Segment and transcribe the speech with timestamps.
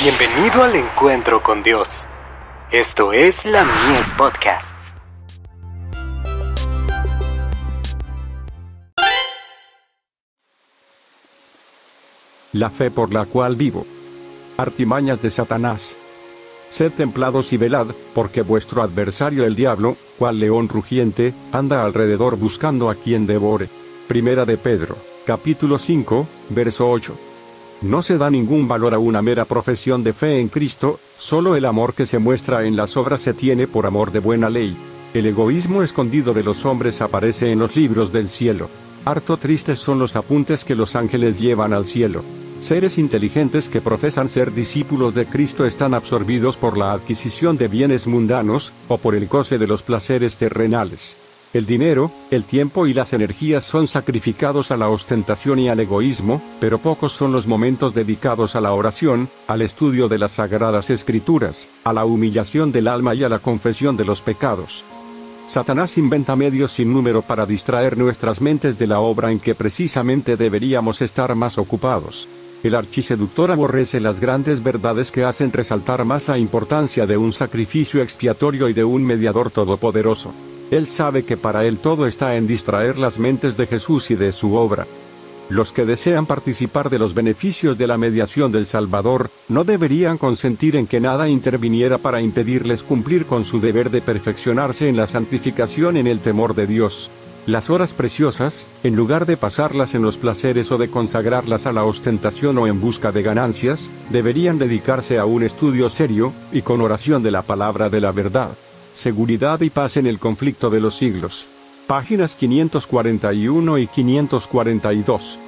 [0.00, 2.06] Bienvenido al encuentro con Dios.
[2.70, 4.96] Esto es la Mies Podcasts.
[12.52, 13.86] La fe por la cual vivo.
[14.56, 15.98] Artimañas de Satanás.
[16.68, 22.88] Sed templados y velad, porque vuestro adversario el diablo, cual león rugiente, anda alrededor buscando
[22.88, 23.68] a quien devore.
[24.06, 27.18] Primera de Pedro, capítulo 5, verso 8.
[27.80, 31.64] No se da ningún valor a una mera profesión de fe en Cristo, solo el
[31.64, 34.76] amor que se muestra en las obras se tiene por amor de buena ley.
[35.14, 38.68] El egoísmo escondido de los hombres aparece en los libros del cielo.
[39.04, 42.24] Harto tristes son los apuntes que los ángeles llevan al cielo.
[42.58, 48.08] Seres inteligentes que profesan ser discípulos de Cristo están absorbidos por la adquisición de bienes
[48.08, 51.16] mundanos, o por el goce de los placeres terrenales.
[51.54, 56.42] El dinero, el tiempo y las energías son sacrificados a la ostentación y al egoísmo,
[56.60, 61.70] pero pocos son los momentos dedicados a la oración, al estudio de las sagradas escrituras,
[61.84, 64.84] a la humillación del alma y a la confesión de los pecados.
[65.46, 70.36] Satanás inventa medios sin número para distraer nuestras mentes de la obra en que precisamente
[70.36, 72.28] deberíamos estar más ocupados.
[72.62, 78.02] El archiseductor aborrece las grandes verdades que hacen resaltar más la importancia de un sacrificio
[78.02, 80.34] expiatorio y de un mediador todopoderoso.
[80.70, 84.32] Él sabe que para él todo está en distraer las mentes de Jesús y de
[84.32, 84.86] su obra.
[85.48, 90.76] Los que desean participar de los beneficios de la mediación del Salvador, no deberían consentir
[90.76, 95.96] en que nada interviniera para impedirles cumplir con su deber de perfeccionarse en la santificación
[95.96, 97.10] en el temor de Dios.
[97.46, 101.84] Las horas preciosas, en lugar de pasarlas en los placeres o de consagrarlas a la
[101.84, 107.22] ostentación o en busca de ganancias, deberían dedicarse a un estudio serio, y con oración
[107.22, 108.50] de la palabra de la verdad
[108.94, 111.48] seguridad y paz en el conflicto de los siglos.
[111.86, 115.38] Páginas 541 y 542.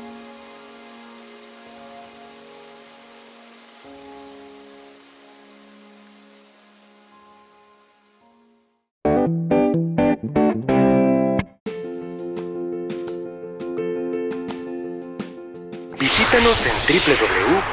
[15.98, 16.72] Visítanos en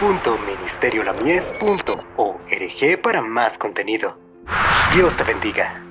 [0.01, 4.26] www.ministeriolamies.org para más contenido.
[4.93, 5.86] Dios te bendiga.